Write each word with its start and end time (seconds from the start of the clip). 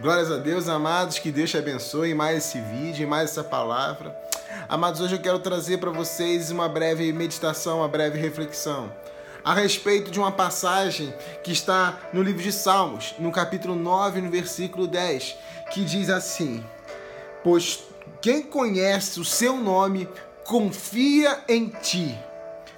Glórias 0.00 0.30
a 0.32 0.38
Deus, 0.38 0.68
amados, 0.68 1.18
que 1.18 1.30
Deus 1.30 1.50
te 1.50 1.58
abençoe 1.58 2.14
mais 2.14 2.38
esse 2.38 2.60
vídeo, 2.60 3.06
mais 3.06 3.30
essa 3.30 3.44
palavra. 3.44 4.16
Amados, 4.68 5.00
hoje 5.00 5.14
eu 5.14 5.20
quero 5.20 5.38
trazer 5.38 5.78
para 5.78 5.90
vocês 5.90 6.50
uma 6.50 6.68
breve 6.68 7.12
meditação, 7.12 7.78
uma 7.78 7.88
breve 7.88 8.18
reflexão 8.18 8.90
a 9.44 9.54
respeito 9.54 10.10
de 10.10 10.18
uma 10.18 10.30
passagem 10.30 11.12
que 11.42 11.52
está 11.52 11.98
no 12.12 12.22
livro 12.22 12.42
de 12.42 12.52
Salmos, 12.52 13.14
no 13.18 13.32
capítulo 13.32 13.74
9, 13.74 14.20
no 14.20 14.30
versículo 14.30 14.86
10, 14.86 15.36
que 15.72 15.84
diz 15.84 16.08
assim: 16.10 16.64
Pois 17.42 17.84
quem 18.20 18.42
conhece 18.42 19.20
o 19.20 19.24
seu 19.24 19.56
nome 19.56 20.08
confia 20.44 21.40
em 21.48 21.68
ti. 21.68 22.18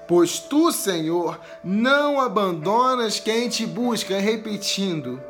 Pois 0.06 0.38
tu, 0.38 0.70
Senhor, 0.70 1.40
não 1.62 2.20
abandonas 2.20 3.18
quem 3.18 3.48
te 3.48 3.64
busca, 3.64 4.18
repetindo, 4.18 5.22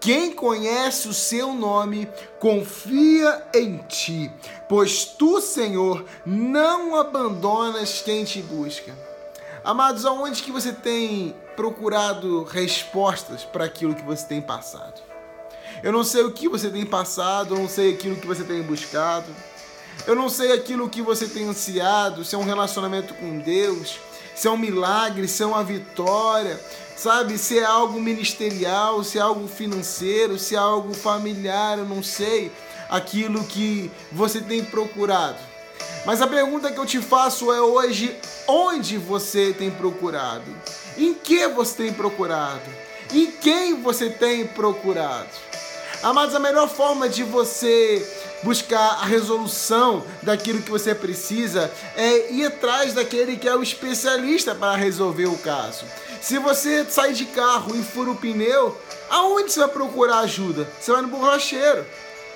quem 0.00 0.32
conhece 0.32 1.08
o 1.08 1.14
seu 1.14 1.52
nome 1.52 2.08
confia 2.38 3.44
em 3.52 3.78
ti, 3.88 4.30
pois 4.68 5.04
tu, 5.04 5.40
Senhor, 5.40 6.04
não 6.24 6.96
abandonas 6.96 8.00
quem 8.00 8.24
te 8.24 8.40
busca. 8.40 8.96
Amados, 9.62 10.06
aonde 10.06 10.42
que 10.42 10.50
você 10.50 10.72
tem 10.72 11.36
procurado 11.54 12.44
respostas 12.44 13.44
para 13.44 13.66
aquilo 13.66 13.94
que 13.94 14.02
você 14.02 14.24
tem 14.24 14.40
passado? 14.40 15.02
Eu 15.82 15.92
não 15.92 16.02
sei 16.02 16.22
o 16.22 16.32
que 16.32 16.48
você 16.48 16.70
tem 16.70 16.86
passado, 16.86 17.54
eu 17.54 17.58
não 17.58 17.68
sei 17.68 17.92
aquilo 17.92 18.16
que 18.16 18.26
você 18.26 18.44
tem 18.44 18.62
buscado. 18.62 19.30
Eu 20.06 20.14
não 20.14 20.30
sei 20.30 20.52
aquilo 20.52 20.88
que 20.88 21.02
você 21.02 21.26
tem 21.26 21.46
ansiado, 21.46 22.24
se 22.24 22.34
é 22.34 22.38
um 22.38 22.44
relacionamento 22.44 23.12
com 23.14 23.38
Deus, 23.38 23.98
se 24.40 24.48
é 24.48 24.50
um 24.50 24.56
milagre, 24.56 25.28
se 25.28 25.42
é 25.42 25.46
uma 25.46 25.62
vitória, 25.62 26.58
sabe? 26.96 27.36
Se 27.36 27.58
é 27.58 27.64
algo 27.64 28.00
ministerial, 28.00 29.04
se 29.04 29.18
é 29.18 29.20
algo 29.20 29.46
financeiro, 29.46 30.38
se 30.38 30.54
é 30.54 30.58
algo 30.58 30.94
familiar, 30.94 31.76
eu 31.76 31.84
não 31.84 32.02
sei 32.02 32.50
aquilo 32.88 33.44
que 33.44 33.90
você 34.10 34.40
tem 34.40 34.64
procurado. 34.64 35.36
Mas 36.06 36.22
a 36.22 36.26
pergunta 36.26 36.72
que 36.72 36.78
eu 36.78 36.86
te 36.86 37.02
faço 37.02 37.52
é 37.52 37.60
hoje: 37.60 38.16
onde 38.48 38.96
você 38.96 39.52
tem 39.52 39.70
procurado? 39.70 40.50
Em 40.96 41.12
que 41.12 41.46
você 41.48 41.74
tem 41.74 41.92
procurado? 41.92 42.62
Em 43.12 43.30
quem 43.30 43.82
você 43.82 44.08
tem 44.08 44.46
procurado? 44.46 45.28
Amados, 46.02 46.34
a 46.34 46.38
melhor 46.38 46.66
forma 46.66 47.10
de 47.10 47.22
você 47.22 48.19
buscar 48.42 48.98
a 49.00 49.04
resolução 49.04 50.04
daquilo 50.22 50.62
que 50.62 50.70
você 50.70 50.94
precisa 50.94 51.70
é 51.96 52.32
ir 52.32 52.46
atrás 52.46 52.94
daquele 52.94 53.36
que 53.36 53.48
é 53.48 53.54
o 53.54 53.62
especialista 53.62 54.54
para 54.54 54.76
resolver 54.76 55.26
o 55.26 55.38
caso. 55.38 55.84
Se 56.20 56.38
você 56.38 56.84
sai 56.84 57.12
de 57.12 57.26
carro 57.26 57.74
e 57.74 57.82
fura 57.82 58.10
o 58.10 58.16
pneu, 58.16 58.76
aonde 59.08 59.52
você 59.52 59.60
vai 59.60 59.68
procurar 59.68 60.20
ajuda? 60.20 60.68
Você 60.80 60.92
vai 60.92 61.02
no 61.02 61.08
borracheiro. 61.08 61.84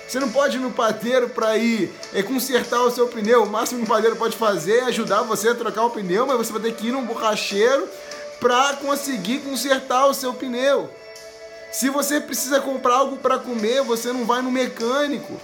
Você 0.07 0.19
não 0.19 0.31
pode 0.31 0.57
ir 0.57 0.59
no 0.59 0.71
padeiro 0.71 1.29
para 1.29 1.57
ir 1.57 1.91
é, 2.13 2.21
consertar 2.21 2.81
o 2.83 2.91
seu 2.91 3.07
pneu. 3.07 3.43
O 3.43 3.49
máximo 3.49 3.79
que 3.79 3.85
o 3.85 3.89
padeiro 3.89 4.15
pode 4.15 4.37
fazer 4.37 4.79
é 4.79 4.83
ajudar 4.85 5.23
você 5.23 5.49
a 5.49 5.55
trocar 5.55 5.85
o 5.85 5.89
pneu, 5.89 6.27
mas 6.27 6.37
você 6.37 6.53
vai 6.53 6.61
ter 6.61 6.73
que 6.73 6.87
ir 6.87 6.91
num 6.91 7.05
borracheiro 7.05 7.87
para 8.39 8.73
conseguir 8.73 9.39
consertar 9.39 10.05
o 10.05 10.13
seu 10.13 10.33
pneu. 10.33 10.89
Se 11.71 11.89
você 11.89 12.21
precisa 12.21 12.61
comprar 12.61 12.95
algo 12.95 13.17
para 13.17 13.39
comer, 13.39 13.81
você 13.81 14.13
não 14.13 14.25
vai 14.25 14.41
no 14.41 14.51
mecânico. 14.51 15.39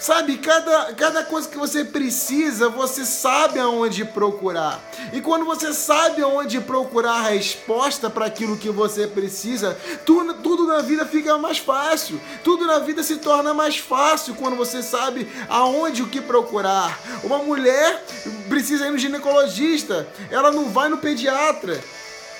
Sabe, 0.00 0.38
cada, 0.38 0.94
cada 0.94 1.24
coisa 1.24 1.48
que 1.48 1.58
você 1.58 1.84
precisa, 1.84 2.68
você 2.68 3.04
sabe 3.04 3.58
aonde 3.58 4.04
procurar. 4.04 4.80
E 5.12 5.20
quando 5.20 5.44
você 5.44 5.72
sabe 5.72 6.22
aonde 6.22 6.60
procurar 6.60 7.14
a 7.14 7.30
resposta 7.30 8.08
para 8.08 8.26
aquilo 8.26 8.56
que 8.56 8.70
você 8.70 9.08
precisa, 9.08 9.76
tudo, 10.06 10.34
tudo 10.34 10.66
na 10.66 10.80
vida 10.80 11.04
fica 11.04 11.36
mais 11.36 11.58
fácil. 11.58 12.20
Tudo 12.44 12.64
na 12.64 12.78
vida 12.78 13.02
se 13.02 13.16
torna 13.16 13.52
mais 13.52 13.78
fácil 13.78 14.36
quando 14.36 14.56
você 14.56 14.82
sabe 14.82 15.28
aonde 15.48 16.02
o 16.02 16.08
que 16.08 16.20
procurar. 16.20 16.96
Uma 17.24 17.38
mulher 17.38 18.04
precisa 18.48 18.86
ir 18.86 18.92
no 18.92 18.98
ginecologista, 18.98 20.08
ela 20.30 20.52
não 20.52 20.70
vai 20.70 20.88
no 20.88 20.98
pediatra. 20.98 21.82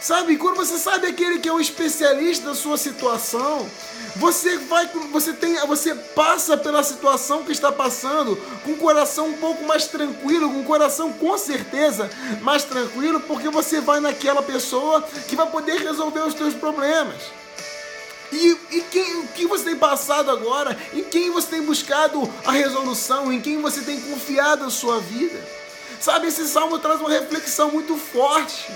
Sabe, 0.00 0.36
quando 0.36 0.56
você 0.56 0.78
sabe 0.78 1.08
aquele 1.08 1.40
que 1.40 1.48
é 1.48 1.52
o 1.52 1.60
especialista 1.60 2.50
da 2.50 2.54
sua 2.54 2.76
situação, 2.76 3.68
você 4.14 4.56
vai, 4.56 4.88
você 5.10 5.32
tem, 5.32 5.56
você 5.66 5.92
passa 5.94 6.56
pela 6.56 6.84
situação 6.84 7.42
que 7.42 7.50
está 7.50 7.72
passando 7.72 8.36
com 8.64 8.72
o 8.72 8.76
coração 8.76 9.28
um 9.28 9.36
pouco 9.38 9.64
mais 9.64 9.86
tranquilo, 9.86 10.50
com 10.50 10.60
o 10.60 10.64
coração 10.64 11.12
com 11.12 11.36
certeza 11.36 12.08
mais 12.42 12.62
tranquilo, 12.62 13.20
porque 13.20 13.48
você 13.48 13.80
vai 13.80 13.98
naquela 13.98 14.42
pessoa 14.42 15.02
que 15.26 15.34
vai 15.34 15.50
poder 15.50 15.80
resolver 15.80 16.20
os 16.20 16.34
seus 16.34 16.54
problemas. 16.54 17.16
E, 18.30 18.56
e 18.70 18.80
quem, 18.90 19.20
o 19.20 19.28
que 19.28 19.46
você 19.46 19.64
tem 19.64 19.76
passado 19.76 20.30
agora? 20.30 20.78
Em 20.92 21.02
quem 21.02 21.30
você 21.30 21.48
tem 21.48 21.62
buscado 21.62 22.32
a 22.44 22.52
resolução? 22.52 23.32
Em 23.32 23.40
quem 23.40 23.60
você 23.60 23.80
tem 23.80 24.00
confiado 24.00 24.64
a 24.64 24.70
sua 24.70 25.00
vida? 25.00 25.38
Sabe, 26.00 26.28
esse 26.28 26.46
salmo 26.46 26.78
traz 26.78 27.00
uma 27.00 27.10
reflexão 27.10 27.72
muito 27.72 27.96
forte. 27.96 28.70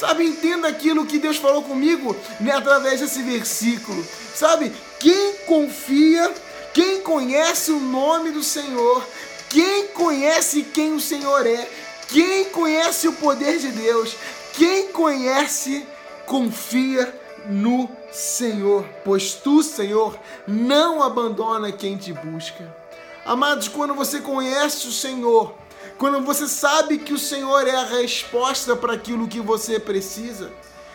Sabe, 0.00 0.24
entenda 0.24 0.66
aquilo 0.66 1.04
que 1.04 1.18
Deus 1.18 1.36
falou 1.36 1.62
comigo 1.62 2.16
né, 2.40 2.52
através 2.52 3.00
desse 3.00 3.22
versículo. 3.22 4.02
Sabe, 4.34 4.72
quem 4.98 5.34
confia, 5.44 6.32
quem 6.72 7.02
conhece 7.02 7.70
o 7.70 7.78
nome 7.78 8.30
do 8.30 8.42
Senhor, 8.42 9.06
quem 9.50 9.88
conhece 9.88 10.62
quem 10.62 10.94
o 10.94 11.00
Senhor 11.00 11.46
é, 11.46 11.68
quem 12.08 12.46
conhece 12.46 13.08
o 13.08 13.12
poder 13.12 13.58
de 13.58 13.68
Deus, 13.72 14.16
quem 14.54 14.88
conhece, 14.88 15.86
confia 16.24 17.14
no 17.44 17.86
Senhor, 18.10 18.86
pois 19.04 19.34
tu, 19.34 19.62
Senhor, 19.62 20.18
não 20.48 21.02
abandona 21.02 21.70
quem 21.72 21.98
te 21.98 22.14
busca. 22.14 22.74
Amados, 23.22 23.68
quando 23.68 23.94
você 23.94 24.18
conhece 24.20 24.88
o 24.88 24.92
Senhor, 24.92 25.54
quando 26.00 26.18
você 26.22 26.48
sabe 26.48 26.96
que 26.96 27.12
o 27.12 27.18
Senhor 27.18 27.68
é 27.68 27.76
a 27.76 27.84
resposta 27.84 28.74
para 28.74 28.94
aquilo 28.94 29.28
que 29.28 29.38
você 29.38 29.78
precisa, 29.78 30.50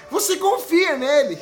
você 0.09 0.35
confia 0.35 0.97
nele. 0.97 1.38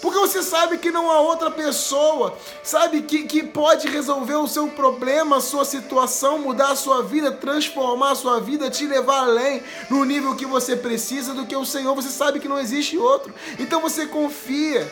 Porque 0.00 0.18
você 0.18 0.42
sabe 0.42 0.78
que 0.78 0.90
não 0.90 1.10
há 1.10 1.20
outra 1.20 1.50
pessoa, 1.50 2.34
sabe, 2.62 3.02
que, 3.02 3.24
que 3.24 3.42
pode 3.42 3.86
resolver 3.86 4.36
o 4.36 4.48
seu 4.48 4.66
problema, 4.68 5.36
a 5.36 5.40
sua 5.42 5.66
situação, 5.66 6.38
mudar 6.38 6.70
a 6.70 6.76
sua 6.76 7.02
vida, 7.02 7.30
transformar 7.30 8.12
a 8.12 8.16
sua 8.16 8.40
vida, 8.40 8.70
te 8.70 8.86
levar 8.86 9.24
além 9.24 9.62
no 9.90 10.06
nível 10.06 10.34
que 10.34 10.46
você 10.46 10.74
precisa 10.74 11.34
do 11.34 11.44
que 11.44 11.54
o 11.54 11.66
Senhor. 11.66 11.94
Você 11.94 12.08
sabe 12.08 12.40
que 12.40 12.48
não 12.48 12.58
existe 12.58 12.96
outro. 12.96 13.32
Então 13.58 13.82
você 13.82 14.06
confia. 14.06 14.90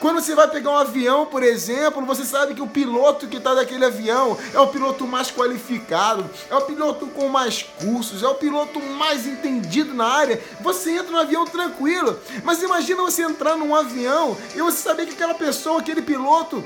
Quando 0.00 0.18
você 0.22 0.34
vai 0.34 0.48
pegar 0.48 0.70
um 0.70 0.78
avião, 0.78 1.26
por 1.26 1.42
exemplo, 1.42 2.04
você 2.06 2.24
sabe 2.24 2.54
que 2.54 2.62
o 2.62 2.66
piloto 2.66 3.28
que 3.28 3.36
está 3.36 3.54
naquele 3.54 3.84
avião 3.84 4.36
é 4.54 4.58
o 4.58 4.66
piloto 4.68 5.06
mais 5.06 5.30
qualificado, 5.30 6.28
é 6.48 6.56
o 6.56 6.62
piloto 6.62 7.06
com 7.08 7.28
mais 7.28 7.62
cursos, 7.62 8.22
é 8.22 8.28
o 8.28 8.34
piloto 8.34 8.80
mais 8.80 9.26
entendido 9.26 9.92
na 9.92 10.06
área. 10.06 10.42
Você 10.60 10.92
entra 10.92 11.12
no 11.12 11.18
avião 11.18 11.44
tranquilo, 11.44 12.18
mas 12.42 12.62
imagina 12.62 13.02
você 13.02 13.22
entrar 13.22 13.56
num 13.58 13.74
avião 13.74 14.34
e 14.54 14.62
você 14.62 14.78
saber 14.78 15.04
que 15.04 15.12
aquela 15.12 15.34
pessoa, 15.34 15.80
aquele 15.80 16.00
piloto, 16.00 16.64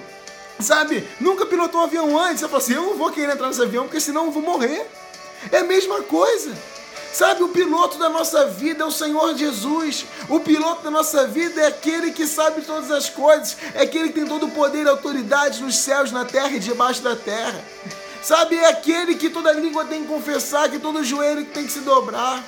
sabe, 0.61 1.05
nunca 1.21 1.45
pilotou 1.45 1.81
um 1.81 1.85
avião 1.85 2.17
antes. 2.17 2.39
Você 2.39 2.47
fala 2.47 2.63
assim: 2.63 2.75
eu 2.75 2.83
não 2.83 2.95
vou 2.95 3.11
querer 3.11 3.33
entrar 3.33 3.49
nesse 3.49 3.63
avião 3.63 3.85
porque 3.85 3.99
senão 3.99 4.27
eu 4.27 4.31
vou 4.31 4.43
morrer. 4.45 4.89
É 5.51 5.59
a 5.59 5.65
mesma 5.65 6.03
coisa. 6.03 6.57
Sabe, 7.15 7.45
o 7.45 7.49
piloto 7.49 7.97
da 7.97 8.09
nossa 8.09 8.47
vida 8.47 8.83
é 8.83 8.87
o 8.87 8.91
Senhor 8.91 9.37
Jesus. 9.37 10.05
O 10.29 10.41
piloto 10.41 10.83
da 10.83 10.91
nossa 10.91 11.29
vida 11.29 11.61
é 11.61 11.69
aquele 11.69 12.11
que 12.11 12.27
sabe 12.27 12.63
todas 12.63 12.91
as 12.91 13.09
coisas, 13.09 13.57
é 13.73 13.83
aquele 13.83 14.09
que 14.09 14.15
tem 14.15 14.27
todo 14.27 14.47
o 14.47 14.51
poder 14.51 14.85
e 14.85 14.89
autoridade 14.89 15.63
nos 15.63 15.77
céus, 15.77 16.11
na 16.11 16.25
terra 16.25 16.51
e 16.51 16.59
debaixo 16.59 17.03
da 17.03 17.15
terra. 17.15 17.65
Sabe, 18.21 18.57
é 18.57 18.67
aquele 18.67 19.15
que 19.15 19.31
toda 19.31 19.53
língua 19.53 19.85
tem 19.85 20.03
que 20.03 20.09
confessar, 20.09 20.69
que 20.69 20.81
todo 20.81 21.05
joelho 21.05 21.45
tem 21.45 21.65
que 21.65 21.71
se 21.71 21.81
dobrar. 21.81 22.43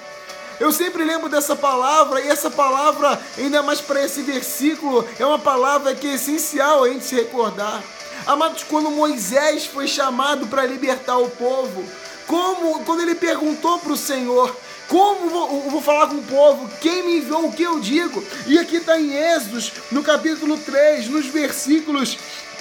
Eu 0.59 0.73
sempre 0.73 1.05
lembro 1.05 1.29
dessa 1.29 1.55
palavra, 1.55 2.21
e 2.21 2.27
essa 2.27 2.51
palavra, 2.51 3.21
ainda 3.39 3.63
mais 3.63 3.81
para 3.81 4.03
esse 4.03 4.23
versículo, 4.23 5.09
é 5.17 5.25
uma 5.25 5.39
palavra 5.39 5.95
que 5.95 6.09
é 6.09 6.15
essencial 6.15 6.83
a 6.83 6.89
gente 6.89 7.05
se 7.05 7.15
recordar. 7.15 7.85
Amados, 8.27 8.65
quando 8.65 8.91
Moisés 8.91 9.65
foi 9.67 9.87
chamado 9.87 10.49
para 10.49 10.67
libertar 10.67 11.19
o 11.19 11.31
povo, 11.31 11.85
como 12.27 12.85
quando 12.85 13.03
ele 13.03 13.15
perguntou 13.15 13.79
para 13.79 13.93
o 13.93 13.97
Senhor, 13.97 14.55
como 14.89 15.29
vou, 15.29 15.71
vou, 15.71 15.83
falar 15.83 16.09
com 16.09 16.17
o 16.17 16.23
povo? 16.23 16.71
Quem 16.81 17.03
me 17.05 17.19
enviou? 17.19 17.47
O 17.47 17.53
que 17.53 17.63
eu 17.63 17.81
digo? 17.81 18.23
E 18.47 18.59
aqui 18.59 18.77
está 18.77 18.99
em 19.01 19.13
Êxodos, 19.15 19.73
no 19.91 20.03
capítulo 20.03 20.57
3, 20.59 21.09
nos 21.09 21.27
versículos 21.27 22.17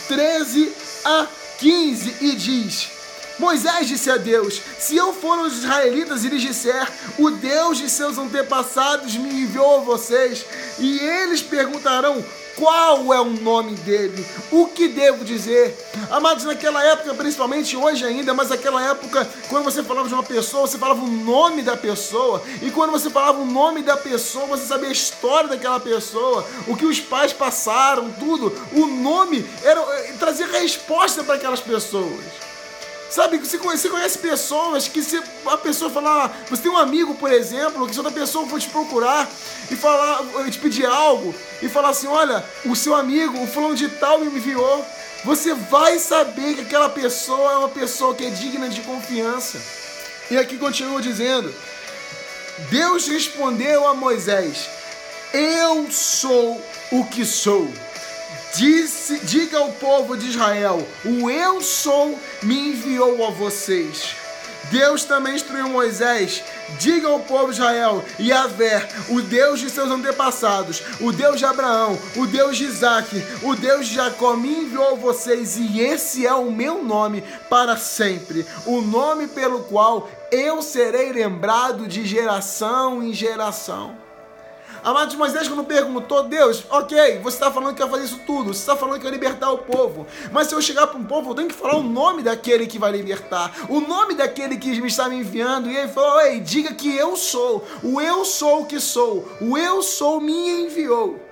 13 0.07 0.71
a 1.03 1.27
15, 1.59 2.15
e 2.21 2.31
diz: 2.31 2.89
Moisés 3.37 3.87
disse 3.87 4.09
a 4.09 4.17
Deus: 4.17 4.61
Se 4.79 4.95
eu 4.95 5.13
for 5.13 5.39
aos 5.39 5.53
israelitas 5.53 6.23
e 6.23 6.29
lhes 6.29 6.41
disser, 6.41 6.91
o 7.17 7.29
Deus 7.29 7.77
de 7.77 7.89
seus 7.89 8.17
antepassados 8.17 9.15
me 9.15 9.43
enviou 9.43 9.77
a 9.77 9.81
vocês, 9.81 10.45
e 10.79 10.99
eles 10.99 11.41
perguntarão: 11.41 12.23
qual 12.55 13.13
é 13.13 13.19
o 13.19 13.25
nome 13.25 13.75
dele? 13.75 14.25
O 14.51 14.67
que 14.67 14.87
devo 14.87 15.25
dizer? 15.25 15.77
Amados, 16.09 16.45
naquela 16.45 16.83
época, 16.83 17.13
principalmente 17.13 17.75
hoje 17.75 18.05
ainda, 18.05 18.33
mas 18.33 18.49
naquela 18.49 18.83
época, 18.83 19.27
quando 19.49 19.65
você 19.65 19.83
falava 19.83 20.07
de 20.07 20.13
uma 20.13 20.23
pessoa, 20.23 20.65
você 20.65 20.77
falava 20.77 21.03
o 21.03 21.07
nome 21.07 21.61
da 21.61 21.75
pessoa, 21.75 22.41
e 22.61 22.71
quando 22.71 22.91
você 22.91 23.09
falava 23.09 23.39
o 23.39 23.45
nome 23.45 23.81
da 23.81 23.97
pessoa, 23.97 24.45
você 24.45 24.65
sabia 24.65 24.89
a 24.89 24.93
história 24.93 25.49
daquela 25.49 25.79
pessoa, 25.79 26.45
o 26.67 26.75
que 26.75 26.85
os 26.85 26.99
pais 26.99 27.33
passaram, 27.33 28.11
tudo. 28.13 28.53
O 28.71 28.85
nome 28.85 29.45
era, 29.63 29.81
trazia 30.19 30.47
resposta 30.47 31.23
para 31.23 31.35
aquelas 31.35 31.59
pessoas. 31.59 32.44
Sabe, 33.15 33.37
você 33.37 33.57
conhece, 33.57 33.87
conhece 33.87 34.17
pessoas 34.17 34.89
que 34.89 35.01
se 35.01 35.23
a 35.45 35.57
pessoa 35.57 35.89
falar, 35.89 36.37
você 36.49 36.63
tem 36.63 36.69
um 36.69 36.75
amigo, 36.75 37.15
por 37.15 37.31
exemplo, 37.31 37.87
que 37.87 37.93
se 37.93 37.99
outra 37.99 38.11
pessoa 38.11 38.45
for 38.45 38.59
te 38.59 38.67
procurar 38.67 39.25
e 39.71 39.75
falar, 39.77 40.21
te 40.51 40.59
pedir 40.59 40.85
algo 40.85 41.33
e 41.61 41.69
falar 41.69 41.91
assim, 41.91 42.07
olha, 42.07 42.43
o 42.65 42.75
seu 42.75 42.93
amigo, 42.93 43.41
o 43.41 43.47
fulano 43.47 43.73
de 43.73 43.87
tal 43.87 44.19
me 44.19 44.25
enviou, 44.25 44.85
você 45.23 45.53
vai 45.53 45.97
saber 45.97 46.55
que 46.55 46.61
aquela 46.63 46.89
pessoa 46.89 47.53
é 47.53 47.57
uma 47.59 47.69
pessoa 47.69 48.13
que 48.13 48.25
é 48.25 48.29
digna 48.29 48.67
de 48.67 48.81
confiança. 48.81 49.61
E 50.29 50.37
aqui 50.37 50.57
continua 50.57 51.01
dizendo: 51.01 51.55
Deus 52.69 53.07
respondeu 53.07 53.87
a 53.87 53.93
Moisés: 53.93 54.67
Eu 55.31 55.89
sou 55.89 56.61
o 56.91 57.05
que 57.05 57.23
sou. 57.23 57.71
Disse, 58.55 59.19
diga 59.19 59.57
ao 59.57 59.71
povo 59.73 60.15
de 60.15 60.29
Israel: 60.29 60.87
O 61.03 61.29
eu 61.29 61.61
sou 61.61 62.17
me 62.41 62.69
enviou 62.69 63.25
a 63.25 63.29
vocês. 63.29 64.15
Deus 64.71 65.03
também 65.03 65.35
instruiu 65.35 65.67
Moisés: 65.67 66.43
Diga 66.79 67.07
ao 67.07 67.19
povo 67.19 67.47
de 67.47 67.59
Israel: 67.59 68.03
Yahvé, 68.19 68.87
o 69.09 69.21
Deus 69.21 69.59
de 69.59 69.69
seus 69.69 69.89
antepassados, 69.91 70.81
o 71.01 71.11
Deus 71.11 71.37
de 71.37 71.45
Abraão, 71.45 71.99
o 72.15 72.25
Deus 72.25 72.57
de 72.57 72.63
Isaac, 72.63 73.23
o 73.43 73.55
Deus 73.55 73.87
de 73.87 73.95
Jacó 73.95 74.35
me 74.35 74.63
enviou 74.63 74.97
vocês, 74.97 75.57
e 75.57 75.81
esse 75.81 76.25
é 76.25 76.33
o 76.33 76.51
meu 76.51 76.83
nome 76.83 77.23
para 77.49 77.77
sempre, 77.77 78.45
o 78.65 78.81
nome 78.81 79.27
pelo 79.27 79.63
qual 79.63 80.09
eu 80.31 80.61
serei 80.61 81.11
lembrado 81.11 81.87
de 81.87 82.05
geração 82.05 83.03
em 83.03 83.13
geração. 83.13 84.04
Amados, 84.83 85.15
Moisés 85.15 85.47
quando 85.47 85.63
perguntou, 85.63 86.23
Deus, 86.23 86.63
ok, 86.69 87.19
você 87.19 87.37
está 87.37 87.51
falando 87.51 87.73
que 87.73 87.81
vai 87.81 87.89
fazer 87.89 88.05
isso 88.05 88.19
tudo, 88.25 88.53
você 88.53 88.59
está 88.59 88.75
falando 88.75 88.97
que 88.97 89.03
vai 89.03 89.11
libertar 89.11 89.51
o 89.51 89.57
povo, 89.57 90.05
mas 90.31 90.47
se 90.47 90.53
eu 90.53 90.61
chegar 90.61 90.87
para 90.87 90.99
um 90.99 91.03
povo, 91.03 91.31
eu 91.31 91.35
tenho 91.35 91.47
que 91.47 91.55
falar 91.55 91.77
o 91.77 91.83
nome 91.83 92.21
daquele 92.21 92.67
que 92.67 92.77
vai 92.77 92.91
libertar, 92.91 93.51
o 93.67 93.81
nome 93.81 94.13
daquele 94.13 94.57
que 94.57 94.79
me 94.79 94.87
está 94.87 95.09
me 95.09 95.17
enviando, 95.17 95.69
e 95.69 95.75
ele 95.75 95.87
falou, 95.87 96.21
ei, 96.21 96.39
diga 96.39 96.73
que 96.73 96.95
eu 96.95 97.15
sou, 97.15 97.65
o 97.81 97.99
eu 97.99 98.23
sou 98.23 98.61
o 98.61 98.65
que 98.65 98.79
sou, 98.79 99.27
o 99.41 99.57
eu 99.57 99.81
sou 99.81 100.21
me 100.21 100.65
enviou. 100.65 101.24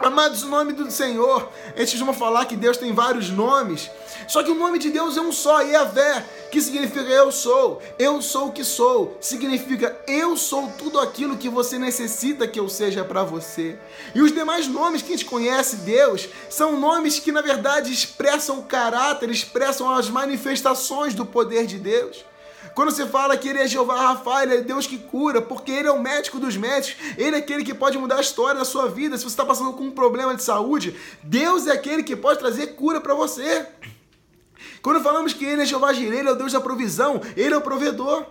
Amados, 0.00 0.42
o 0.42 0.48
nome 0.48 0.72
do 0.72 0.90
Senhor, 0.90 1.48
a 1.74 1.78
gente 1.78 1.92
costuma 1.92 2.12
falar 2.12 2.46
que 2.46 2.56
Deus 2.56 2.76
tem 2.76 2.92
vários 2.92 3.30
nomes, 3.30 3.88
só 4.26 4.42
que 4.42 4.50
o 4.50 4.54
nome 4.54 4.78
de 4.78 4.90
Deus 4.90 5.16
é 5.16 5.20
um 5.20 5.30
só, 5.30 5.60
Yahvé, 5.60 6.24
que 6.50 6.60
significa 6.60 7.00
eu 7.00 7.30
sou, 7.30 7.80
eu 7.96 8.20
sou 8.20 8.48
o 8.48 8.52
que 8.52 8.64
sou, 8.64 9.16
significa 9.20 9.96
eu 10.08 10.36
sou 10.36 10.70
tudo 10.76 10.98
aquilo 10.98 11.36
que 11.36 11.48
você 11.48 11.78
necessita 11.78 12.48
que 12.48 12.58
eu 12.58 12.68
seja 12.68 13.04
para 13.04 13.22
você. 13.22 13.78
E 14.14 14.20
os 14.20 14.32
demais 14.32 14.66
nomes 14.66 15.00
que 15.00 15.12
a 15.12 15.16
gente 15.16 15.24
conhece 15.24 15.76
Deus 15.76 16.28
são 16.50 16.78
nomes 16.78 17.20
que 17.20 17.30
na 17.30 17.40
verdade 17.40 17.92
expressam 17.92 18.58
o 18.58 18.64
caráter, 18.64 19.30
expressam 19.30 19.88
as 19.88 20.10
manifestações 20.10 21.14
do 21.14 21.24
poder 21.24 21.66
de 21.66 21.78
Deus. 21.78 22.24
Quando 22.74 22.90
você 22.90 23.06
fala 23.06 23.36
que 23.36 23.48
ele 23.48 23.58
é 23.58 23.66
Jeová 23.66 23.96
Rafael, 23.96 24.50
ele 24.50 24.60
é 24.60 24.60
Deus 24.62 24.86
que 24.86 24.98
cura, 24.98 25.42
porque 25.42 25.70
ele 25.70 25.88
é 25.88 25.92
o 25.92 26.00
médico 26.00 26.38
dos 26.38 26.56
médicos, 26.56 26.96
ele 27.16 27.36
é 27.36 27.38
aquele 27.38 27.64
que 27.64 27.74
pode 27.74 27.98
mudar 27.98 28.16
a 28.16 28.20
história 28.20 28.58
da 28.58 28.64
sua 28.64 28.88
vida. 28.88 29.16
Se 29.16 29.24
você 29.24 29.30
está 29.30 29.44
passando 29.44 29.72
com 29.72 29.84
um 29.84 29.90
problema 29.90 30.34
de 30.34 30.42
saúde, 30.42 30.96
Deus 31.22 31.66
é 31.66 31.72
aquele 31.72 32.02
que 32.02 32.16
pode 32.16 32.38
trazer 32.38 32.68
cura 32.68 33.00
para 33.00 33.14
você. 33.14 33.66
Quando 34.82 35.02
falamos 35.02 35.32
que 35.32 35.44
ele 35.44 35.62
é 35.62 35.66
Jeová 35.66 35.92
Jireh, 35.92 36.18
ele 36.18 36.28
é 36.28 36.32
o 36.32 36.36
Deus 36.36 36.52
da 36.52 36.60
provisão, 36.60 37.20
ele 37.36 37.54
é 37.54 37.56
o 37.56 37.62
provedor. 37.62 38.26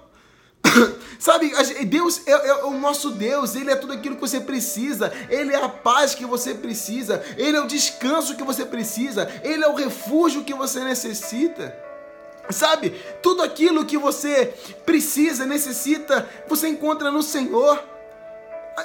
Sabe, 1.19 1.51
Deus 1.85 2.21
é, 2.25 2.31
é, 2.31 2.63
o 2.65 2.79
nosso 2.79 3.11
Deus, 3.11 3.55
Ele 3.55 3.71
é 3.71 3.75
tudo 3.75 3.93
aquilo 3.93 4.15
que 4.15 4.21
você 4.21 4.39
precisa, 4.39 5.11
Ele 5.29 5.53
é 5.53 5.63
a 5.63 5.69
paz 5.69 6.15
que 6.15 6.25
você 6.25 6.53
precisa, 6.53 7.23
Ele 7.37 7.57
é 7.57 7.61
o 7.61 7.67
descanso 7.67 8.35
que 8.35 8.43
você 8.43 8.65
precisa, 8.65 9.29
Ele 9.43 9.63
é 9.63 9.67
o 9.67 9.75
refúgio 9.75 10.43
que 10.43 10.53
você 10.53 10.83
necessita. 10.83 11.75
Sabe, 12.49 12.91
tudo 13.21 13.41
aquilo 13.41 13.85
que 13.85 13.97
você 13.97 14.53
precisa, 14.85 15.45
necessita, 15.45 16.27
você 16.47 16.67
encontra 16.67 17.09
no 17.09 17.23
Senhor. 17.23 17.81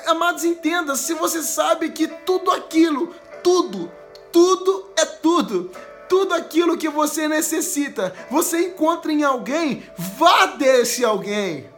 Amados, 0.07 0.45
entenda, 0.45 0.95
se 0.95 1.15
você 1.15 1.43
sabe 1.43 1.91
que 1.91 2.07
tudo 2.07 2.51
aquilo, 2.51 3.15
tudo, 3.43 3.91
tudo 4.31 4.93
é 4.97 5.05
tudo, 5.05 5.71
tudo 6.09 6.35
aquilo 6.35 6.77
que 6.77 6.89
você 6.89 7.27
necessita, 7.27 8.15
você 8.31 8.67
encontra 8.67 9.13
em 9.13 9.25
alguém, 9.25 9.83
vá 9.97 10.47
desse 10.47 11.05
alguém. 11.05 11.69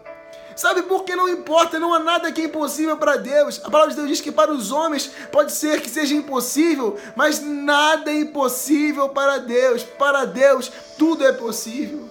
Sabe 0.60 0.82
por 0.82 1.04
que 1.04 1.16
não 1.16 1.26
importa? 1.26 1.78
Não 1.78 1.94
há 1.94 1.98
nada 1.98 2.30
que 2.30 2.42
é 2.42 2.44
impossível 2.44 2.94
para 2.94 3.16
Deus. 3.16 3.58
A 3.64 3.70
palavra 3.70 3.94
de 3.94 3.96
Deus 3.96 4.08
diz 4.08 4.20
que 4.20 4.30
para 4.30 4.52
os 4.52 4.70
homens 4.70 5.10
pode 5.32 5.52
ser 5.52 5.80
que 5.80 5.88
seja 5.88 6.14
impossível, 6.14 6.98
mas 7.16 7.40
nada 7.40 8.10
é 8.10 8.16
impossível 8.16 9.08
para 9.08 9.38
Deus. 9.38 9.82
Para 9.82 10.26
Deus 10.26 10.70
tudo 10.98 11.26
é 11.26 11.32
possível. 11.32 12.10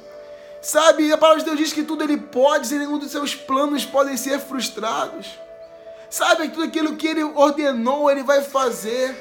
Sabe, 0.64 1.14
a 1.14 1.18
palavra 1.20 1.44
de 1.44 1.46
Deus 1.46 1.60
diz 1.60 1.74
que 1.74 1.84
tudo 1.84 2.04
ele 2.04 2.18
pode, 2.18 2.74
e 2.74 2.80
nenhum 2.80 2.98
dos 2.98 3.12
seus 3.12 3.36
planos 3.36 3.86
podem 3.86 4.18
ser 4.18 4.40
frustrados. 4.40 5.28
Sabe, 6.10 6.50
tudo 6.50 6.64
aquilo 6.64 6.96
que 6.96 7.06
ele 7.08 7.24
ordenou, 7.24 8.10
ele 8.10 8.24
vai 8.24 8.42
fazer. 8.42 9.16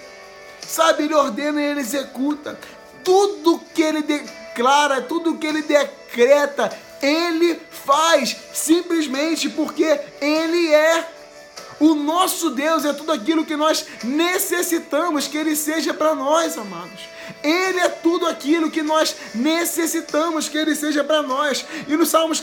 Sabe, 0.67 1.03
ele 1.03 1.15
ordena 1.15 1.61
e 1.61 1.67
ele 1.67 1.81
executa. 1.81 2.59
Tudo 3.05 3.61
que 3.75 3.83
ele 3.83 4.01
declara, 4.01 5.03
tudo 5.03 5.37
que 5.37 5.47
ele 5.47 5.61
decreta, 5.61 6.75
ele 7.03 7.61
faz 7.71 8.37
simplesmente 8.53 9.49
porque 9.49 10.01
Ele 10.21 10.73
é. 10.73 11.09
O 11.81 11.95
nosso 11.95 12.51
Deus 12.51 12.85
é 12.85 12.93
tudo 12.93 13.13
aquilo 13.13 13.47
que 13.47 13.55
nós 13.55 13.87
necessitamos 14.03 15.29
que 15.29 15.39
Ele 15.39 15.55
seja 15.55 15.95
para 15.95 16.15
nós, 16.15 16.59
amados. 16.59 17.01
Ele 17.43 17.79
é 17.79 17.89
tudo 17.89 18.27
aquilo 18.27 18.71
que 18.71 18.83
nós 18.83 19.15
necessitamos 19.33 20.49
que 20.49 20.59
Ele 20.59 20.75
seja 20.75 21.05
para 21.05 21.23
nós. 21.23 21.65
E 21.87 21.97
no 21.97 22.05
Salmos 22.05 22.43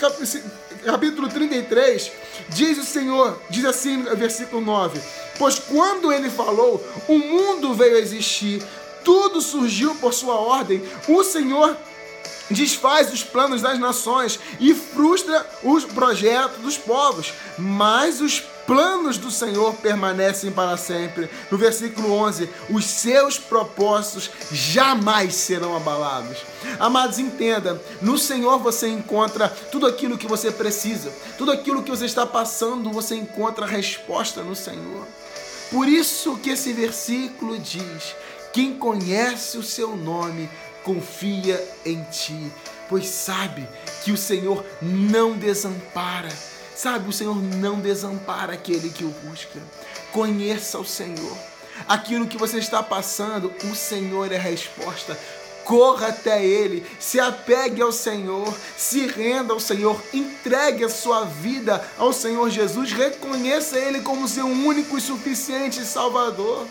capítulo 0.85 1.27
33, 1.27 2.11
diz 2.49 2.77
o 2.77 2.85
Senhor, 2.85 3.39
diz 3.49 3.65
assim 3.65 4.03
versículo 4.15 4.61
9: 4.61 5.01
Pois 5.37 5.59
quando 5.59 6.13
Ele 6.13 6.29
falou, 6.29 6.81
o 7.07 7.17
mundo 7.17 7.73
veio 7.73 7.97
a 7.97 7.99
existir, 7.99 8.63
tudo 9.03 9.41
surgiu 9.41 9.95
por 9.95 10.13
Sua 10.13 10.35
ordem, 10.35 10.81
o 11.09 11.23
Senhor 11.25 11.75
desfaz 12.49 13.11
os 13.11 13.23
planos 13.23 13.61
das 13.61 13.79
nações 13.79 14.39
e 14.59 14.73
frustra 14.73 15.45
os 15.63 15.83
projetos 15.83 16.61
dos 16.61 16.77
povos, 16.77 17.33
mas 17.57 18.21
os 18.21 18.39
planos 18.65 19.17
do 19.17 19.29
Senhor 19.31 19.75
permanecem 19.75 20.51
para 20.51 20.75
sempre. 20.77 21.29
No 21.51 21.57
versículo 21.57 22.11
11, 22.11 22.49
os 22.69 22.85
seus 22.85 23.37
propósitos 23.37 24.29
jamais 24.51 25.35
serão 25.35 25.75
abalados. 25.75 26.37
Amados, 26.79 27.19
entenda, 27.19 27.81
no 28.01 28.17
Senhor 28.17 28.59
você 28.59 28.87
encontra 28.87 29.49
tudo 29.71 29.85
aquilo 29.85 30.17
que 30.17 30.27
você 30.27 30.51
precisa, 30.51 31.11
tudo 31.37 31.51
aquilo 31.51 31.83
que 31.83 31.91
você 31.91 32.05
está 32.05 32.25
passando, 32.25 32.91
você 32.91 33.15
encontra 33.15 33.65
a 33.65 33.69
resposta 33.69 34.41
no 34.41 34.55
Senhor. 34.55 35.07
Por 35.71 35.87
isso 35.87 36.37
que 36.37 36.51
esse 36.51 36.73
versículo 36.73 37.57
diz: 37.57 38.15
quem 38.53 38.73
conhece 38.73 39.57
o 39.57 39.63
seu 39.63 39.97
nome 39.97 40.49
confia 40.85 41.61
em 41.83 42.01
ti, 42.03 42.51
pois 42.87 43.07
sabe 43.07 43.67
que 44.03 44.11
o 44.11 44.17
Senhor 44.17 44.63
não 44.79 45.35
desampara. 45.35 46.29
Sabe, 46.75 47.09
o 47.09 47.13
Senhor 47.13 47.35
não 47.35 47.79
desampara 47.79 48.53
aquele 48.53 48.89
que 48.89 49.03
o 49.03 49.09
busca. 49.09 49.59
Conheça 50.11 50.77
o 50.77 50.85
Senhor. 50.85 51.35
Aquilo 51.87 52.27
que 52.27 52.37
você 52.37 52.59
está 52.59 52.83
passando, 52.83 53.51
o 53.63 53.75
Senhor 53.75 54.31
é 54.31 54.37
a 54.37 54.41
resposta. 54.41 55.17
Corra 55.63 56.09
até 56.09 56.45
Ele, 56.45 56.85
se 56.99 57.19
apegue 57.19 57.81
ao 57.81 57.91
Senhor, 57.91 58.55
se 58.77 59.07
renda 59.07 59.51
ao 59.51 59.59
Senhor, 59.59 59.99
entregue 60.13 60.83
a 60.83 60.89
sua 60.89 61.25
vida 61.25 61.83
ao 61.97 62.13
Senhor 62.13 62.51
Jesus, 62.51 62.91
reconheça 62.91 63.75
Ele 63.75 64.01
como 64.01 64.27
seu 64.27 64.45
único 64.45 64.95
e 64.95 65.01
suficiente 65.01 65.83
Salvador. 65.83 66.67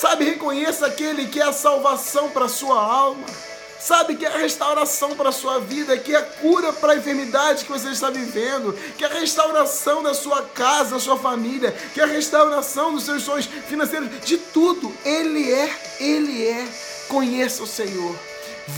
Sabe, 0.00 0.24
reconheça 0.24 0.86
aquele 0.86 1.26
que 1.26 1.38
é 1.38 1.42
a 1.42 1.52
salvação 1.52 2.30
para 2.30 2.48
sua 2.48 2.82
alma. 2.82 3.26
Sabe 3.78 4.16
que 4.16 4.24
é 4.24 4.28
a 4.28 4.38
restauração 4.38 5.14
para 5.14 5.28
a 5.28 5.32
sua 5.32 5.60
vida, 5.60 5.94
que 5.98 6.14
é 6.14 6.18
a 6.18 6.22
cura 6.22 6.72
para 6.72 6.94
a 6.94 6.96
enfermidade 6.96 7.66
que 7.66 7.70
você 7.70 7.90
está 7.90 8.08
vivendo, 8.08 8.72
que 8.96 9.04
é 9.04 9.06
a 9.06 9.12
restauração 9.12 10.02
da 10.02 10.14
sua 10.14 10.40
casa, 10.42 10.92
da 10.92 10.98
sua 10.98 11.18
família, 11.18 11.72
que 11.92 12.00
é 12.00 12.04
a 12.04 12.06
restauração 12.06 12.94
dos 12.94 13.04
seus 13.04 13.24
sonhos 13.24 13.44
financeiros, 13.44 14.08
de 14.24 14.38
tudo. 14.38 14.90
Ele 15.04 15.52
é, 15.52 15.70
Ele 16.00 16.46
é. 16.46 16.66
Conheça 17.06 17.62
o 17.62 17.66
Senhor. 17.66 18.29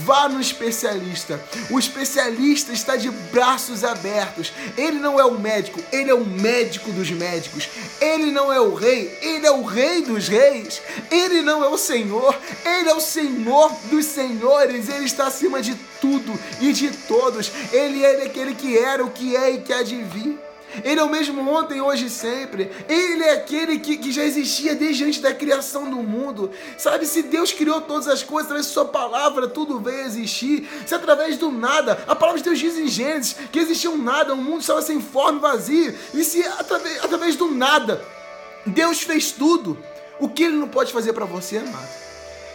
Vá 0.05 0.29
no 0.29 0.41
especialista. 0.41 1.41
O 1.71 1.79
especialista 1.79 2.73
está 2.73 2.97
de 2.97 3.11
braços 3.11 3.85
abertos. 3.85 4.53
Ele 4.77 4.99
não 4.99 5.21
é 5.21 5.25
o 5.25 5.39
médico, 5.39 5.81
ele 5.93 6.11
é 6.11 6.15
o 6.15 6.25
médico 6.25 6.91
dos 6.93 7.11
médicos. 7.11 7.69
Ele 8.01 8.31
não 8.31 8.53
é 8.53 8.61
o 8.61 8.75
rei, 8.75 9.17
ele 9.21 9.47
é 9.47 9.51
o 9.51 9.63
rei 9.63 10.03
dos 10.03 10.29
reis. 10.29 10.81
Ele 11.11 11.43
não 11.43 11.65
é 11.65 11.69
o 11.69 11.79
Senhor, 11.79 12.39
ele 12.65 12.89
é 12.89 12.95
o 12.95 13.01
Senhor 13.01 13.73
dos 13.91 14.07
senhores. 14.07 14.89
Ele 14.89 15.05
está 15.05 15.27
acima 15.27 15.61
de 15.61 15.75
tudo 16.01 16.39
e 16.61 16.73
de 16.73 16.91
todos. 16.91 17.51
Ele 17.73 18.05
é 18.05 18.25
aquele 18.25 18.55
que 18.55 18.77
era, 18.79 19.05
o 19.05 19.11
que 19.11 19.37
é 19.37 19.51
e 19.53 19.61
que 19.61 19.73
há 19.73 19.83
de 19.83 20.03
vir. 20.03 20.39
Ele 20.85 21.01
é 21.01 21.05
o 21.05 21.11
mesmo 21.11 21.49
ontem, 21.51 21.81
hoje 21.81 22.07
e 22.07 22.11
sempre. 22.11 22.71
Ele 22.89 23.23
é 23.23 23.33
aquele 23.33 23.79
que, 23.79 23.97
que 23.97 24.13
já 24.13 24.25
existia 24.25 24.75
desde 24.75 25.05
antes 25.05 25.21
da 25.21 25.35
criação 25.35 25.89
do 25.89 25.97
mundo. 25.97 26.51
Sabe, 26.79 27.07
se 27.07 27.23
Deus 27.23 27.53
criou 27.53 27.81
todas 27.81 28.09
as 28.09 28.23
coisas, 28.23 28.47
através 28.47 28.67
de 28.67 28.73
Sua 28.73 28.85
palavra, 28.85 29.49
tudo 29.49 29.81
veio 29.81 30.03
a 30.03 30.07
existir. 30.07 30.69
Se 30.87 30.95
através 30.95 31.37
do 31.37 31.51
nada, 31.51 32.03
a 32.07 32.15
palavra 32.15 32.39
de 32.39 32.45
Deus 32.45 32.59
diz 32.59 32.77
em 32.77 32.89
Gênesis 32.89 33.37
que 33.51 33.59
existia 33.59 33.91
um 33.91 33.99
nada, 33.99 34.35
o 34.35 34.37
um 34.37 34.43
mundo 34.43 34.61
estava 34.61 34.83
sem 34.83 35.01
forma 35.01 35.39
e 35.39 35.43
vazio. 35.43 35.99
E 36.15 36.25
se 36.25 36.45
através, 36.45 37.05
através 37.05 37.37
do 37.37 37.51
nada, 37.51 38.03
Deus 38.67 39.03
fez 39.03 39.33
tudo, 39.33 39.79
o 40.19 40.29
que 40.29 40.45
Ele 40.45 40.57
não 40.57 40.69
pode 40.69 40.93
fazer 40.93 41.13
para 41.13 41.25
você, 41.25 41.59
amado? 41.59 41.89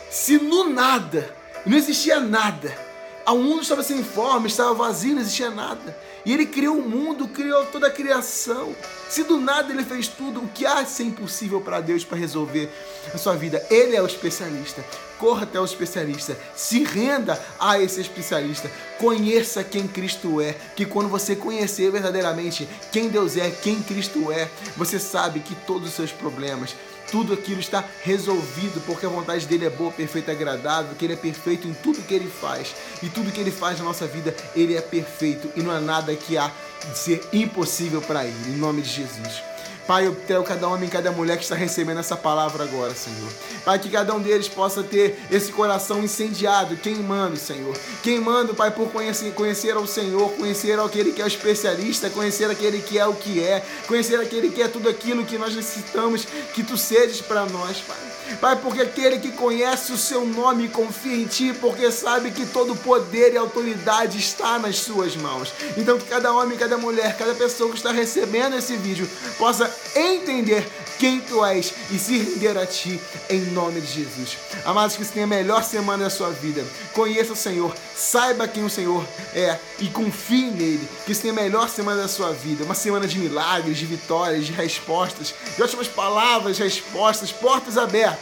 Se 0.10 0.38
no 0.38 0.70
nada, 0.70 1.34
não 1.66 1.78
existia 1.78 2.20
nada, 2.20 2.87
o 3.34 3.40
mundo 3.40 3.62
estava 3.62 3.84
sem 3.84 4.04
forma, 4.04 4.48
estava 4.48 4.74
vazio, 4.74 5.14
não 5.14 5.22
existia 5.22 5.50
nada. 5.50 5.98
E 6.26 6.34
ele 6.34 6.46
criou 6.46 6.78
o 6.78 6.90
mundo, 6.90 7.28
criou 7.28 7.66
toda 7.66 7.88
a 7.88 7.92
criação. 7.92 8.76
Se 9.10 9.24
do 9.24 9.40
nada 9.40 9.72
ele 9.72 9.84
fez 9.84 10.08
tudo, 10.08 10.42
o 10.42 10.48
que 10.48 10.66
há 10.66 10.82
de 10.82 10.90
ser 10.90 11.04
impossível 11.04 11.62
para 11.62 11.80
Deus 11.80 12.04
para 12.04 12.18
resolver 12.18 12.70
a 13.14 13.18
sua 13.18 13.36
vida? 13.36 13.66
Ele 13.70 13.96
é 13.96 14.02
o 14.02 14.06
especialista. 14.06 14.84
Corra 15.18 15.44
até 15.44 15.60
o 15.60 15.66
especialista, 15.66 16.38
se 16.56 16.84
renda 16.84 17.44
a 17.60 17.82
esse 17.82 18.00
especialista, 18.00 18.70
conheça 19.00 19.64
quem 19.64 19.88
Cristo 19.88 20.40
é, 20.40 20.54
que 20.76 20.86
quando 20.86 21.10
você 21.10 21.36
conhecer 21.36 21.92
verdadeiramente 21.92 22.70
quem 22.92 23.10
Deus 23.10 23.36
é, 23.36 23.50
quem 23.50 23.82
Cristo 23.82 24.32
é, 24.32 24.48
você 24.76 25.00
sabe 25.00 25.40
que 25.40 25.56
todos 25.56 25.90
os 25.90 25.96
seus 25.96 26.12
problemas, 26.12 26.76
tudo 27.12 27.34
aquilo 27.34 27.60
está 27.60 27.84
resolvido, 28.04 28.82
porque 28.86 29.06
a 29.06 29.10
vontade 29.10 29.46
dele 29.46 29.66
é 29.66 29.70
boa, 29.70 29.92
perfeita 29.92 30.32
agradável, 30.32 30.96
que 30.96 31.06
ele 31.06 31.14
é 31.14 31.18
perfeito 31.18 31.68
em 31.68 31.74
tudo 31.74 32.02
que 32.02 32.14
ele 32.14 32.30
faz. 32.30 32.76
E 33.02 33.10
tudo 33.10 33.32
que 33.32 33.40
ele 33.40 33.52
faz 33.52 33.80
na 33.80 33.86
nossa 33.86 34.06
vida, 34.06 34.36
ele 34.56 34.76
é 34.76 34.82
perfeito 34.82 35.50
e 35.56 35.62
não 35.62 35.72
há 35.72 35.80
nada 35.80 36.16
que 36.16 36.38
há 36.38 36.52
de 36.92 36.98
ser 36.98 37.28
impossível 37.34 38.02
para 38.02 38.26
ele. 38.26 38.54
Em 38.54 38.58
nome 38.58 38.82
de 38.82 38.90
Jesus. 38.90 39.57
Pai, 39.88 40.06
eu 40.06 40.14
tenho 40.14 40.44
cada 40.44 40.68
homem 40.68 40.90
e 40.90 40.92
cada 40.92 41.12
mulher 41.14 41.38
que 41.38 41.44
está 41.44 41.56
recebendo 41.56 42.02
essa 42.02 42.18
palavra 42.18 42.66
agora, 42.66 42.94
Senhor. 42.94 43.32
Pai, 43.64 43.80
que 43.80 43.90
cada 43.90 44.14
um 44.14 44.20
deles 44.20 44.50
possa 44.50 44.84
ter 44.84 45.18
esse 45.32 45.50
coração 45.52 46.04
incendiado, 46.04 46.76
queimando, 46.76 47.38
Senhor. 47.38 47.74
Queimando, 48.04 48.54
Pai, 48.54 48.70
por 48.70 48.92
conhecer, 48.92 49.34
conhecer 49.34 49.72
ao 49.78 49.88
Senhor, 49.88 50.34
conhecer 50.34 50.78
aquele 50.78 51.14
que 51.14 51.22
é 51.22 51.26
o 51.26 51.28
especialista, 51.28 52.10
conhecer 52.10 52.52
aquele 52.52 52.82
que 52.82 53.00
é 53.00 53.08
o 53.08 53.14
que 53.14 53.42
é, 53.42 53.66
conhecer 53.88 54.20
aquele 54.20 54.50
que 54.50 54.62
é 54.62 54.68
tudo 54.68 54.90
aquilo 54.90 55.26
que 55.26 55.38
nós 55.38 55.56
necessitamos 55.56 56.26
que 56.54 56.64
Tu 56.64 56.78
sejas 56.78 57.22
para 57.22 57.46
nós, 57.46 57.78
Pai. 57.78 58.17
Pai, 58.36 58.56
porque 58.58 58.82
aquele 58.82 59.20
que 59.20 59.32
conhece 59.32 59.92
o 59.92 59.98
seu 59.98 60.26
nome 60.26 60.70
confia 60.70 61.16
em 61.16 61.26
Ti, 61.26 61.54
porque 61.60 61.92
sabe 61.92 62.32
que 62.32 62.46
todo 62.46 62.76
poder 62.76 63.34
e 63.34 63.38
autoridade 63.38 64.18
está 64.18 64.60
nas 64.60 64.78
Suas 64.80 65.16
mãos. 65.16 65.54
Então, 65.76 65.98
que 65.98 66.06
cada 66.06 66.32
homem, 66.34 66.58
cada 66.58 66.78
mulher, 66.78 67.18
cada 67.18 67.34
pessoa 67.34 67.70
que 67.70 67.78
está 67.78 67.92
recebendo 67.92 68.56
esse 68.56 68.76
vídeo 68.76 69.10
possa 69.38 69.74
entender 69.96 70.68
quem 70.98 71.20
tu 71.22 71.44
és 71.46 71.74
e 71.92 72.00
se 72.00 72.18
render 72.18 72.58
a 72.58 72.66
ti 72.66 73.00
em 73.30 73.42
nome 73.52 73.80
de 73.82 73.88
Jesus. 73.88 74.38
Amados, 74.66 74.96
que 74.96 75.06
você 75.06 75.14
tenha 75.14 75.26
a 75.26 75.30
melhor 75.30 75.64
semana 75.64 76.06
da 76.06 76.10
sua 76.10 76.32
vida. 76.32 76.66
Conheça 76.94 77.34
o 77.34 77.36
Senhor, 77.36 77.76
saiba 77.96 78.48
quem 78.48 78.64
o 78.64 78.70
Senhor 78.70 79.06
é 79.34 79.58
e 79.80 79.88
confie 79.88 80.50
nele. 80.50 80.88
Que 81.06 81.14
você 81.14 81.22
tenha 81.22 81.34
a 81.34 81.36
melhor 81.36 81.70
semana 81.70 82.02
da 82.02 82.08
sua 82.08 82.32
vida. 82.32 82.64
Uma 82.64 82.76
semana 82.76 83.08
de 83.08 83.20
milagres, 83.20 83.78
de 83.78 83.86
vitórias, 83.86 84.46
de 84.46 84.52
respostas, 84.52 85.34
de 85.56 85.62
ótimas 85.62 85.88
palavras, 85.88 86.58
respostas, 86.58 87.32
portas 87.32 87.78
abertas. 87.78 88.17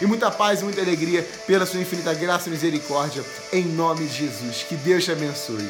E 0.00 0.06
muita 0.06 0.30
paz 0.30 0.60
e 0.60 0.64
muita 0.64 0.80
alegria 0.80 1.26
pela 1.46 1.66
sua 1.66 1.80
infinita 1.80 2.14
graça 2.14 2.48
e 2.48 2.52
misericórdia. 2.52 3.24
Em 3.52 3.64
nome 3.64 4.06
de 4.06 4.14
Jesus. 4.14 4.64
Que 4.68 4.76
Deus 4.76 5.04
te 5.04 5.12
abençoe. 5.12 5.68